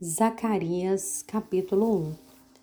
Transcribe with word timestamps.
Zacarias, 0.00 1.24
capítulo 1.26 1.92
1 1.92 2.14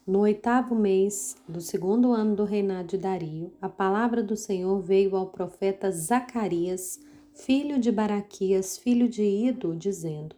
No 0.08 0.20
oitavo 0.20 0.74
mês 0.74 1.36
do 1.46 1.60
segundo 1.60 2.14
ano 2.14 2.34
do 2.34 2.46
reinado 2.46 2.88
de 2.88 2.98
Dario, 2.98 3.52
a 3.62 3.68
palavra 3.68 4.24
do 4.24 4.38
Senhor 4.38 4.80
veio 4.80 5.18
ao 5.18 5.26
profeta 5.28 5.92
Zacarias, 5.92 6.98
filho 7.34 7.78
de 7.78 7.92
Baraquias, 7.92 8.78
filho 8.78 9.10
de 9.10 9.22
Ido, 9.22 9.76
dizendo: 9.76 10.34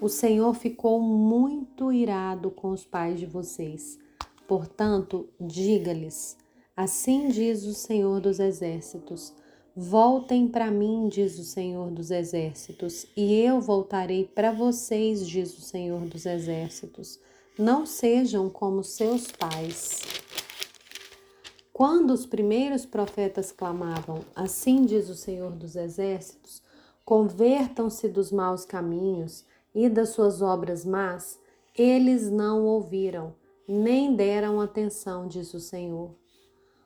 O 0.00 0.08
Senhor 0.08 0.54
ficou 0.54 1.00
muito 1.00 1.92
irado 1.92 2.52
com 2.52 2.70
os 2.70 2.84
pais 2.84 3.18
de 3.18 3.26
vocês. 3.26 3.98
Portanto, 4.46 5.28
diga-lhes: 5.40 6.38
Assim 6.76 7.30
diz 7.30 7.64
o 7.64 7.74
Senhor 7.74 8.20
dos 8.20 8.38
Exércitos: 8.38 9.34
Voltem 9.74 10.48
para 10.48 10.70
mim, 10.70 11.08
diz 11.08 11.38
o 11.38 11.44
Senhor 11.44 11.90
dos 11.90 12.10
Exércitos, 12.10 13.06
e 13.16 13.32
eu 13.40 13.58
voltarei 13.58 14.26
para 14.26 14.52
vocês, 14.52 15.26
diz 15.26 15.56
o 15.56 15.62
Senhor 15.62 16.02
dos 16.02 16.26
Exércitos. 16.26 17.18
Não 17.58 17.86
sejam 17.86 18.50
como 18.50 18.84
seus 18.84 19.32
pais. 19.32 20.02
Quando 21.72 22.10
os 22.10 22.26
primeiros 22.26 22.84
profetas 22.84 23.50
clamavam, 23.50 24.20
assim 24.36 24.84
diz 24.84 25.08
o 25.08 25.14
Senhor 25.14 25.52
dos 25.52 25.74
Exércitos, 25.74 26.60
convertam-se 27.02 28.08
dos 28.08 28.30
maus 28.30 28.66
caminhos 28.66 29.42
e 29.74 29.88
das 29.88 30.10
suas 30.10 30.42
obras 30.42 30.84
más, 30.84 31.38
eles 31.74 32.30
não 32.30 32.66
ouviram, 32.66 33.34
nem 33.66 34.14
deram 34.14 34.60
atenção, 34.60 35.26
diz 35.26 35.54
o 35.54 35.60
Senhor. 35.60 36.14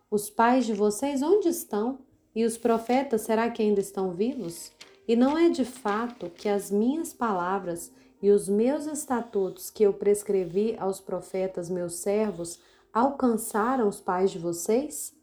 Os 0.08 0.30
pais 0.30 0.64
de 0.64 0.72
vocês 0.72 1.20
onde 1.20 1.48
estão? 1.48 2.05
E 2.36 2.44
os 2.44 2.58
profetas, 2.58 3.22
será 3.22 3.48
que 3.48 3.62
ainda 3.62 3.80
estão 3.80 4.10
vivos? 4.10 4.70
E 5.08 5.16
não 5.16 5.38
é 5.38 5.48
de 5.48 5.64
fato 5.64 6.28
que 6.28 6.50
as 6.50 6.70
minhas 6.70 7.10
palavras 7.10 7.90
e 8.20 8.30
os 8.30 8.46
meus 8.46 8.84
estatutos 8.84 9.70
que 9.70 9.82
eu 9.82 9.94
prescrevi 9.94 10.76
aos 10.78 11.00
profetas, 11.00 11.70
meus 11.70 11.94
servos, 11.94 12.58
alcançaram 12.92 13.88
os 13.88 14.02
pais 14.02 14.30
de 14.30 14.38
vocês? 14.38 15.14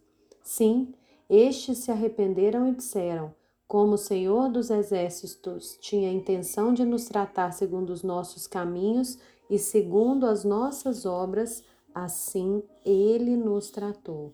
Sim, 0.41 0.91
estes 1.29 1.77
se 1.77 1.91
arrependeram 1.91 2.67
e 2.67 2.71
disseram: 2.71 3.31
Como 3.67 3.93
o 3.93 3.97
Senhor 3.97 4.49
dos 4.49 4.71
Exércitos 4.71 5.77
tinha 5.79 6.11
intenção 6.11 6.73
de 6.73 6.83
nos 6.83 7.05
tratar 7.05 7.51
segundo 7.51 7.91
os 7.91 8.01
nossos 8.01 8.47
caminhos 8.47 9.19
e 9.47 9.59
segundo 9.59 10.25
as 10.25 10.43
nossas 10.43 11.05
obras, 11.05 11.63
assim 11.93 12.63
ele 12.83 13.37
nos 13.37 13.69
tratou. 13.69 14.33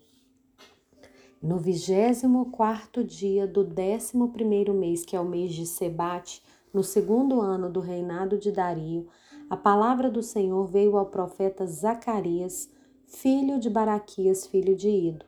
No 1.42 1.56
vigésimo 1.56 2.50
quarto 2.50 3.02
dia 3.02 3.46
do 3.46 3.64
décimo 3.64 4.28
primeiro 4.28 4.74
mês, 4.74 5.06
que 5.06 5.16
é 5.16 5.20
o 5.20 5.24
mês 5.24 5.54
de 5.54 5.64
Sebate, 5.64 6.42
no 6.70 6.84
segundo 6.84 7.40
ano 7.40 7.70
do 7.70 7.80
reinado 7.80 8.36
de 8.36 8.52
Dario, 8.52 9.08
a 9.48 9.56
palavra 9.56 10.10
do 10.10 10.22
Senhor 10.22 10.66
veio 10.66 10.98
ao 10.98 11.06
profeta 11.06 11.66
Zacarias, 11.66 12.68
filho 13.06 13.58
de 13.58 13.70
Baraquias, 13.70 14.46
filho 14.46 14.76
de 14.76 14.90
Ido. 14.90 15.24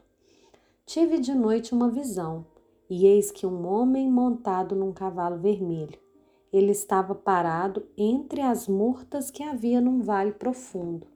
Tive 0.85 1.19
de 1.19 1.35
noite 1.35 1.73
uma 1.73 1.89
visão, 1.89 2.45
e 2.91 3.07
eis 3.07 3.31
que 3.31 3.47
um 3.47 3.67
homem 3.67 4.07
montado 4.11 4.77
num 4.77 4.93
cavalo 4.93 5.39
vermelho. 5.39 5.99
Ele 6.53 6.73
estava 6.73 7.15
parado 7.15 7.87
entre 7.97 8.43
as 8.43 8.69
murtas 8.69 9.31
que 9.31 9.43
havia 9.43 9.81
num 9.81 10.03
vale 10.03 10.33
profundo 10.33 11.07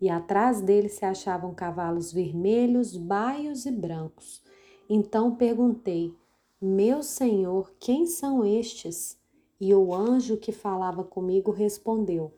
e 0.00 0.08
atrás 0.08 0.60
dele 0.60 0.88
se 0.88 1.04
achavam 1.04 1.54
cavalos 1.54 2.12
vermelhos, 2.12 2.96
baios 2.96 3.66
e 3.66 3.70
brancos. 3.70 4.42
Então 4.88 5.34
perguntei: 5.34 6.14
Meu 6.60 7.02
senhor, 7.02 7.72
quem 7.78 8.06
são 8.06 8.44
estes? 8.44 9.18
E 9.60 9.74
o 9.74 9.92
anjo 9.92 10.36
que 10.36 10.52
falava 10.52 11.02
comigo 11.02 11.50
respondeu: 11.50 12.32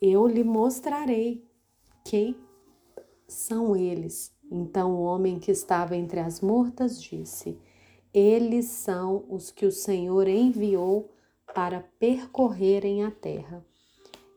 Eu 0.00 0.26
lhe 0.26 0.44
mostrarei 0.44 1.44
quem 2.04 2.36
são 3.26 3.74
eles. 3.74 4.32
Então 4.50 4.94
o 4.94 5.02
homem 5.02 5.38
que 5.38 5.50
estava 5.50 5.96
entre 5.96 6.20
as 6.20 6.40
murtas 6.40 7.02
disse: 7.02 7.58
Eles 8.12 8.66
são 8.66 9.24
os 9.30 9.50
que 9.50 9.64
o 9.64 9.72
Senhor 9.72 10.28
enviou 10.28 11.10
para 11.54 11.80
percorrerem 11.98 13.02
a 13.02 13.10
terra. 13.10 13.64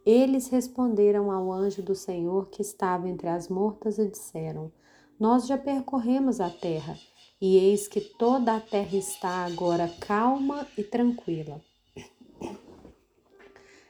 Eles 0.06 0.50
responderam 0.50 1.32
ao 1.32 1.52
anjo 1.52 1.82
do 1.82 1.96
Senhor 1.96 2.50
que 2.50 2.62
estava 2.62 3.10
entre 3.10 3.28
as 3.28 3.50
mortas 3.50 3.98
e 3.98 4.08
disseram: 4.08 4.72
Nós 5.20 5.48
já 5.48 5.58
percorremos 5.58 6.40
a 6.40 6.50
terra, 6.50 6.96
e 7.42 7.58
eis 7.58 7.88
que 7.88 8.00
toda 8.00 8.56
a 8.56 8.60
terra 8.60 8.96
está 8.96 9.46
agora 9.46 9.92
calma 10.00 10.68
e 10.78 10.84
tranquila. 10.84 11.60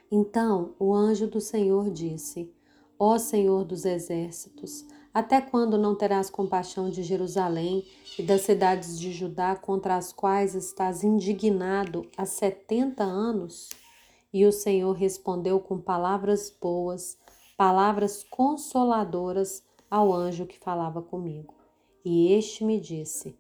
Então 0.09 0.73
o 0.79 0.93
anjo 0.93 1.27
do 1.27 1.41
Senhor 1.41 1.91
disse: 1.91 2.49
Ó 2.97 3.17
Senhor 3.17 3.65
dos 3.65 3.83
exércitos, 3.83 4.85
até 5.13 5.41
quando 5.41 5.77
não 5.77 5.95
terás 5.95 6.29
compaixão 6.29 6.89
de 6.89 7.03
Jerusalém 7.03 7.85
e 8.17 8.23
das 8.23 8.41
cidades 8.41 8.97
de 8.97 9.11
Judá 9.11 9.53
contra 9.53 9.97
as 9.97 10.13
quais 10.13 10.55
estás 10.55 11.03
indignado 11.03 12.07
há 12.15 12.25
setenta 12.25 13.03
anos? 13.03 13.67
E 14.35 14.45
o 14.45 14.51
Senhor 14.51 14.91
respondeu 14.91 15.61
com 15.61 15.79
palavras 15.79 16.53
boas, 16.61 17.17
palavras 17.55 18.21
consoladoras 18.21 19.63
ao 19.89 20.13
anjo 20.13 20.45
que 20.45 20.59
falava 20.59 21.01
comigo. 21.01 21.53
E 22.03 22.33
este 22.33 22.65
me 22.65 22.77
disse: 22.77 23.33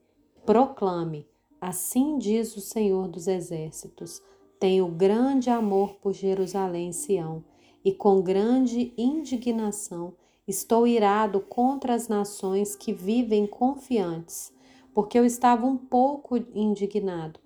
Proclame, 0.45 1.27
assim 1.59 2.17
diz 2.17 2.55
o 2.55 2.61
Senhor 2.61 3.09
dos 3.09 3.27
Exércitos: 3.27 4.21
Tenho 4.57 4.87
grande 4.87 5.49
amor 5.49 5.95
por 5.95 6.13
Jerusalém 6.13 6.93
Sião, 6.93 7.43
e 7.83 7.91
com 7.91 8.21
grande 8.21 8.93
indignação 8.97 10.13
estou 10.47 10.87
irado 10.87 11.41
contra 11.41 11.93
as 11.93 12.07
nações 12.07 12.73
que 12.73 12.93
vivem 12.93 13.45
confiantes, 13.45 14.53
porque 14.93 15.19
eu 15.19 15.25
estava 15.25 15.65
um 15.65 15.75
pouco 15.75 16.37
indignado, 16.37 17.37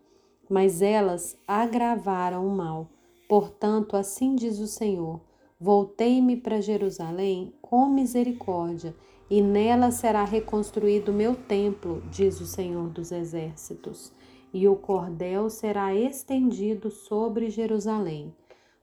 mas 0.48 0.84
elas 0.84 1.36
agravaram 1.48 2.46
o 2.46 2.56
mal 2.56 2.88
Portanto, 3.30 3.96
assim 3.96 4.34
diz 4.34 4.58
o 4.58 4.66
Senhor: 4.66 5.22
Voltei-me 5.60 6.36
para 6.36 6.60
Jerusalém 6.60 7.54
com 7.62 7.88
misericórdia, 7.88 8.96
e 9.30 9.40
nela 9.40 9.92
será 9.92 10.24
reconstruído 10.24 11.14
meu 11.14 11.36
templo, 11.36 12.02
diz 12.10 12.42
o 12.42 12.48
Senhor 12.48 12.90
dos 12.90 13.12
Exércitos, 13.12 14.12
e 14.52 14.68
o 14.68 14.76
cordel 14.76 15.48
será 15.48 15.94
estendido 15.94 16.90
sobre 16.90 17.52
Jerusalém. 17.52 18.36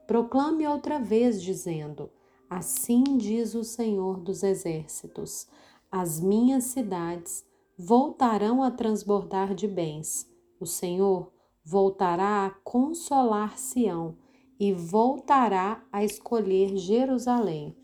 Proclame 0.06 0.64
outra 0.68 1.00
vez, 1.00 1.42
dizendo: 1.42 2.08
Assim 2.48 3.02
diz 3.16 3.52
o 3.56 3.64
Senhor 3.64 4.20
dos 4.20 4.44
Exércitos: 4.44 5.48
As 5.90 6.20
minhas 6.20 6.62
cidades 6.66 7.44
voltarão 7.76 8.62
a 8.62 8.70
transbordar 8.70 9.56
de 9.56 9.66
bens. 9.66 10.24
O 10.60 10.66
Senhor 10.66 11.32
voltará 11.64 12.46
a 12.46 12.50
consolar 12.50 13.58
Sião 13.58 14.14
e 14.58 14.72
voltará 14.72 15.84
a 15.92 16.04
escolher 16.04 16.76
Jerusalém. 16.76 17.76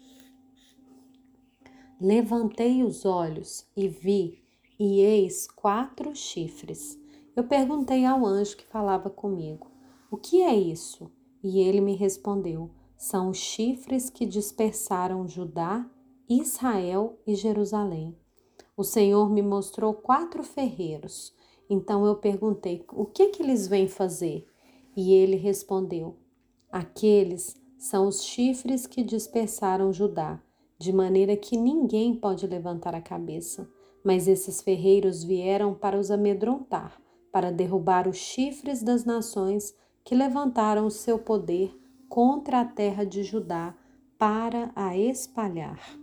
Levantei 2.00 2.82
os 2.82 3.04
olhos 3.04 3.66
e 3.76 3.86
vi, 3.88 4.42
e 4.78 5.00
eis 5.00 5.46
quatro 5.46 6.14
chifres. 6.16 6.98
Eu 7.36 7.44
perguntei 7.44 8.04
ao 8.04 8.26
anjo 8.26 8.56
que 8.56 8.66
falava 8.66 9.08
comigo: 9.08 9.70
O 10.10 10.16
que 10.16 10.42
é 10.42 10.54
isso? 10.54 11.10
E 11.42 11.60
ele 11.60 11.80
me 11.80 11.94
respondeu: 11.94 12.70
São 12.96 13.30
os 13.30 13.38
chifres 13.38 14.10
que 14.10 14.26
dispersaram 14.26 15.28
Judá, 15.28 15.88
Israel 16.28 17.18
e 17.26 17.34
Jerusalém. 17.34 18.16
O 18.76 18.82
Senhor 18.82 19.30
me 19.30 19.42
mostrou 19.42 19.94
quatro 19.94 20.42
ferreiros. 20.42 21.32
Então 21.68 22.04
eu 22.04 22.16
perguntei: 22.16 22.84
O 22.92 23.04
que 23.04 23.28
que 23.28 23.42
eles 23.42 23.68
vêm 23.68 23.86
fazer? 23.86 24.46
E 24.96 25.12
ele 25.12 25.36
respondeu: 25.36 26.16
Aqueles 26.72 27.54
são 27.76 28.08
os 28.08 28.24
chifres 28.24 28.86
que 28.86 29.02
dispersaram 29.02 29.92
Judá, 29.92 30.42
de 30.78 30.90
maneira 30.90 31.36
que 31.36 31.54
ninguém 31.54 32.14
pode 32.14 32.46
levantar 32.46 32.94
a 32.94 33.00
cabeça. 33.00 33.68
Mas 34.02 34.26
esses 34.26 34.62
ferreiros 34.62 35.22
vieram 35.22 35.74
para 35.74 35.98
os 35.98 36.10
amedrontar, 36.10 36.98
para 37.30 37.52
derrubar 37.52 38.08
os 38.08 38.16
chifres 38.16 38.82
das 38.82 39.04
nações 39.04 39.74
que 40.02 40.14
levantaram 40.14 40.86
o 40.86 40.90
seu 40.90 41.18
poder 41.18 41.78
contra 42.08 42.62
a 42.62 42.64
terra 42.64 43.04
de 43.04 43.22
Judá 43.22 43.74
para 44.18 44.72
a 44.74 44.96
espalhar. 44.96 46.01